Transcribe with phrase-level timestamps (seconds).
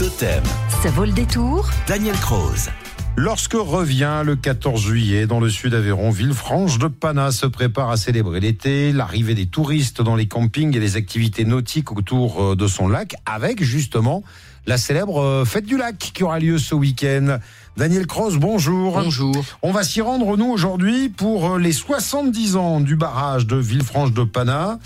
[0.00, 0.42] Totem,
[0.82, 2.70] Ça vaut le détour Daniel Croze.
[3.18, 7.98] Lorsque revient le 14 juillet dans le sud Aveyron, Villefranche de Pana se prépare à
[7.98, 12.66] célébrer l'été, l'arrivée des touristes dans les campings et les activités nautiques autour euh, de
[12.66, 14.22] son lac, avec justement
[14.64, 17.38] la célèbre euh, fête du lac qui aura lieu ce week-end.
[17.76, 18.94] Daniel Cross, bonjour.
[18.94, 19.34] Bonjour.
[19.62, 24.12] On va s'y rendre, nous, aujourd'hui, pour euh, les 70 ans du barrage de Villefranche
[24.12, 24.78] de Pana.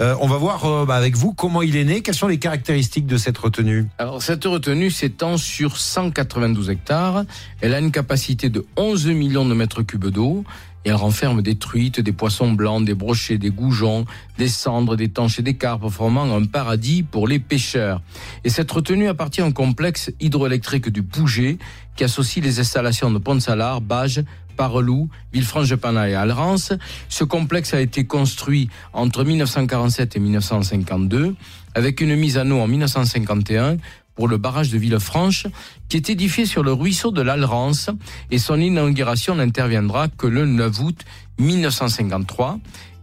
[0.00, 2.38] Euh, on va voir euh, bah, avec vous comment il est né, quelles sont les
[2.38, 3.86] caractéristiques de cette retenue?
[3.98, 7.24] Alors, cette retenue s'étend sur 192 hectares.
[7.60, 10.44] Elle a une capacité de 11 millions de mètres cubes d'eau.
[10.84, 14.04] Et elle renferme des truites, des poissons blancs, des brochets, des goujons,
[14.38, 18.02] des cendres, des tanches et des carpes, formant un paradis pour les pêcheurs.
[18.44, 21.58] Et cette retenue appartient au complexe hydroélectrique du Pouget,
[21.94, 24.24] qui associe les installations de Pont-Salar, Bages,
[24.56, 26.72] Parelou, Villefranche-de-Pana et Alrance.
[27.08, 31.34] Ce complexe a été construit entre 1947 et 1952,
[31.74, 33.76] avec une mise à eau en 1951
[34.14, 35.46] pour le barrage de Villefranche,
[35.88, 37.90] qui est édifié sur le ruisseau de l'Alrance,
[38.30, 41.00] et son inauguration n'interviendra que le 9 août
[41.38, 42.58] 1953.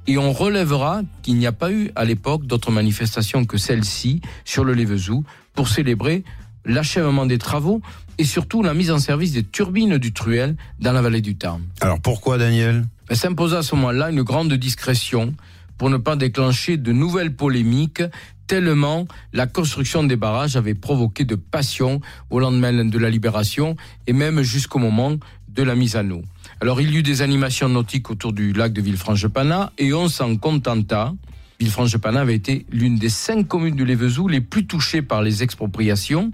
[0.08, 4.64] Et on relèvera qu'il n'y a pas eu à l'époque d'autres manifestations que celle-ci sur
[4.64, 6.24] le Lévezou pour célébrer
[6.66, 7.82] l'achèvement des travaux
[8.18, 11.62] et surtout la mise en service des turbines du Truel dans la vallée du Tarn.
[11.82, 12.88] Alors pourquoi, Daniel?
[13.08, 15.34] Elle s'imposa à ce moment-là une grande discrétion
[15.78, 18.04] pour ne pas déclencher de nouvelles polémiques
[18.50, 23.76] tellement la construction des barrages avait provoqué de passion au lendemain de la libération
[24.08, 25.18] et même jusqu'au moment
[25.50, 26.24] de la mise à eau.
[26.60, 30.36] Alors il y eut des animations nautiques autour du lac de Villefranche-Pana et on s'en
[30.36, 31.14] contenta.
[31.60, 36.32] Villefranche-Pana avait été l'une des cinq communes du Lévezou les plus touchées par les expropriations,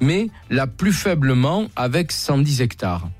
[0.00, 3.10] mais la plus faiblement avec 110 hectares.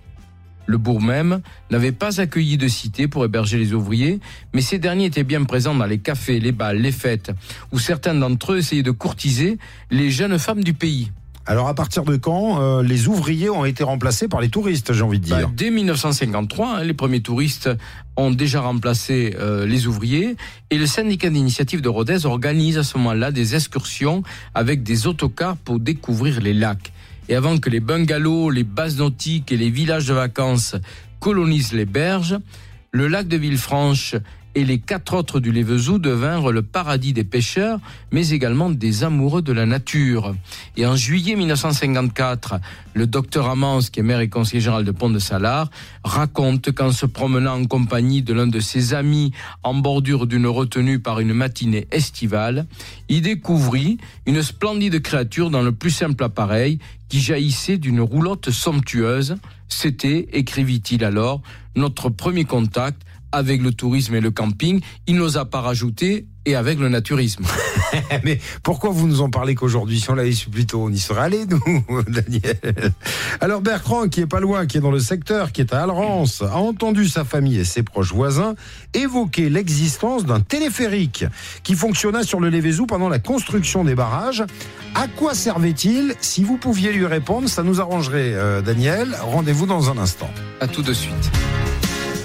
[0.68, 4.20] Le bourg même n'avait pas accueilli de cité pour héberger les ouvriers,
[4.52, 7.32] mais ces derniers étaient bien présents dans les cafés, les bals, les fêtes,
[7.72, 9.56] où certains d'entre eux essayaient de courtiser
[9.90, 11.10] les jeunes femmes du pays.
[11.46, 15.00] Alors à partir de quand euh, les ouvriers ont été remplacés par les touristes, j'ai
[15.02, 17.70] envie de dire bah, Dès 1953, hein, les premiers touristes
[18.18, 20.36] ont déjà remplacé euh, les ouvriers
[20.68, 24.22] et le syndicat d'initiative de Rodez organise à ce moment-là des excursions
[24.54, 26.92] avec des autocars pour découvrir les lacs.
[27.28, 30.76] Et avant que les bungalows, les bases nautiques et les villages de vacances
[31.20, 32.38] colonisent les berges,
[32.90, 34.14] le lac de Villefranche
[34.58, 37.78] et les quatre autres du Lévezou devinrent le paradis des pêcheurs,
[38.10, 40.34] mais également des amoureux de la nature.
[40.76, 42.56] Et en juillet 1954,
[42.94, 45.70] le docteur Amans, qui est maire et conseiller général de Pont-de-Salard,
[46.02, 49.30] raconte qu'en se promenant en compagnie de l'un de ses amis
[49.62, 52.66] en bordure d'une retenue par une matinée estivale,
[53.08, 59.36] il découvrit une splendide créature dans le plus simple appareil qui jaillissait d'une roulotte somptueuse.
[59.68, 61.42] C'était, écrivit-il alors,
[61.76, 63.02] notre premier contact
[63.32, 64.80] avec le tourisme et le camping.
[65.06, 67.44] Il n'osa pas rajouter et avec le naturisme.
[68.24, 70.98] Mais pourquoi vous nous en parlez qu'aujourd'hui Si on l'avait su plus tôt, on y
[70.98, 72.58] serait allé, nous, Daniel?
[73.40, 76.42] Alors Bertrand, qui est pas loin, qui est dans le secteur, qui est à Alrance,
[76.42, 78.54] a entendu sa famille et ses proches voisins
[78.94, 81.26] évoquer l'existence d'un téléphérique
[81.62, 84.44] qui fonctionna sur le Lévezou pendant la construction des barrages.
[84.94, 86.14] À quoi servait-il?
[86.20, 89.16] Si vous pouviez lui répondre, ça nous arrangerait, euh, Daniel.
[89.20, 90.30] Rendez-vous dans un instant.
[90.60, 91.30] À tout de suite.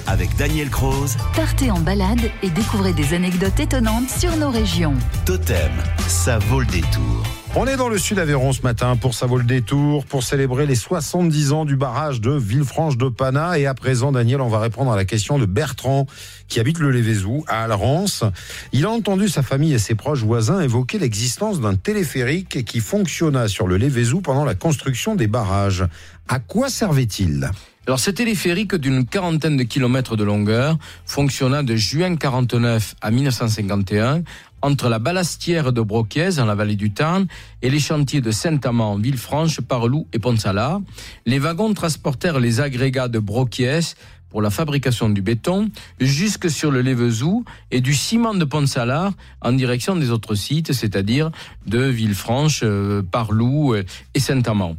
[0.07, 4.95] Avec Daniel Croze, Partez en balade et découvrez des anecdotes étonnantes sur nos régions.
[5.25, 5.71] Totem,
[6.07, 7.23] ça vaut le détour.
[7.55, 10.65] On est dans le sud Aveyron ce matin pour ça vaut le détour, pour célébrer
[10.65, 13.59] les 70 ans du barrage de Villefranche de Pana.
[13.59, 16.07] Et à présent, Daniel, on va répondre à la question de Bertrand,
[16.47, 18.23] qui habite le Lévézou, à Alrance.
[18.71, 23.47] Il a entendu sa famille et ses proches voisins évoquer l'existence d'un téléphérique qui fonctionna
[23.47, 25.85] sur le Lévézou pendant la construction des barrages.
[26.27, 27.51] À quoi servait-il?
[27.85, 34.23] Alors, ce téléphérique d'une quarantaine de kilomètres de longueur fonctionna de juin 49 à 1951
[34.61, 37.27] entre la balastière de Broquiez, dans la vallée du Tarn,
[37.61, 40.79] et les chantiers de Saint-Amand, Villefranche, Parelou et Pont-Salar.
[41.25, 43.81] Les wagons transportèrent les agrégats de Broquiez
[44.29, 49.11] pour la fabrication du béton jusque sur le Lévezou et du ciment de Pont-Salar
[49.41, 51.31] en direction des autres sites, c'est-à-dire
[51.67, 53.83] de Villefranche, euh, Parlou euh,
[54.13, 54.77] et Saint-Amand.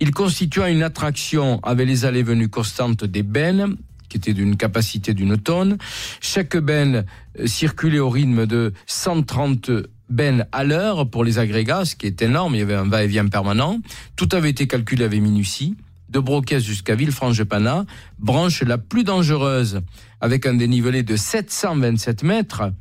[0.00, 3.76] Il constitua une attraction avec les allées-venues constantes des bennes,
[4.08, 5.76] qui étaient d'une capacité d'une tonne.
[6.20, 7.04] Chaque benne
[7.38, 9.70] euh, circulait au rythme de 130
[10.08, 13.28] bennes à l'heure pour les agrégats, ce qui est énorme, il y avait un va-et-vient
[13.28, 13.78] permanent.
[14.16, 15.76] Tout avait été calculé avec minutie.
[16.08, 17.84] De Broquès jusqu'à Villefranche-Pana,
[18.18, 19.80] branche la plus dangereuse,
[20.20, 22.72] avec un dénivelé de 727 mètres,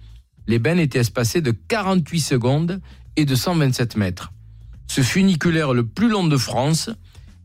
[0.47, 2.81] les bennes étaient espacées de 48 secondes
[3.17, 4.33] et de 127 mètres.
[4.87, 6.89] Ce funiculaire le plus long de France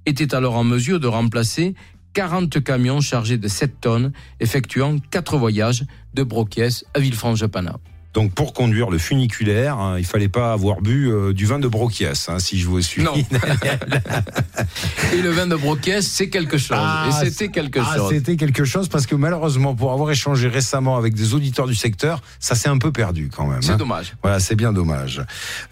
[0.06, 1.74] était alors en mesure de remplacer
[2.14, 5.84] 40 camions chargés de 7 tonnes, effectuant 4 voyages
[6.14, 7.78] de Broquiès à Villefranche-Pana.
[8.14, 11.66] Donc pour conduire le funiculaire, hein, il fallait pas avoir bu euh, du vin de
[11.66, 13.02] Broquias, hein, si je vous suis.
[13.02, 13.12] Non.
[15.12, 16.78] Et le vin de Broquies, c'est quelque chose.
[16.80, 18.10] Ah, et c'était quelque Ah, chose.
[18.12, 22.20] c'était quelque chose parce que malheureusement, pour avoir échangé récemment avec des auditeurs du secteur,
[22.38, 23.62] ça s'est un peu perdu quand même.
[23.62, 23.76] C'est hein.
[23.76, 24.14] dommage.
[24.22, 25.22] Voilà, c'est bien dommage.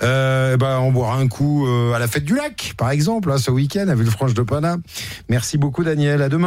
[0.02, 3.38] Euh, ben, on boira un coup euh, à la fête du lac, par exemple, hein,
[3.38, 4.76] ce week-end, à Villefranche de Pana.
[5.28, 6.22] Merci beaucoup, Daniel.
[6.22, 6.40] À demain.